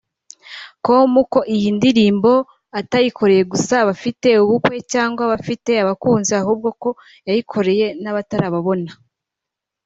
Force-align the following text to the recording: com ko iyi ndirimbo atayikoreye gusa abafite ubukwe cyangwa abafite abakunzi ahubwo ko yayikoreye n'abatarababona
com 0.85 1.13
ko 1.33 1.39
iyi 1.55 1.69
ndirimbo 1.77 2.31
atayikoreye 2.79 3.43
gusa 3.51 3.73
abafite 3.83 4.27
ubukwe 4.43 4.75
cyangwa 4.91 5.21
abafite 5.27 5.71
abakunzi 5.83 6.31
ahubwo 6.41 6.69
ko 6.81 6.89
yayikoreye 7.27 7.87
n'abatarababona 8.01 8.91